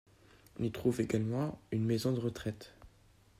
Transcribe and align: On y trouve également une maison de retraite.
On 0.59 0.63
y 0.63 0.71
trouve 0.71 0.99
également 0.99 1.61
une 1.71 1.85
maison 1.85 2.11
de 2.11 2.19
retraite. 2.19 2.73